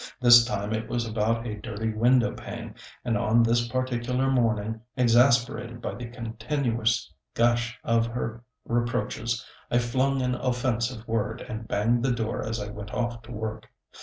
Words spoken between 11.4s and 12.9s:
and banged the door as I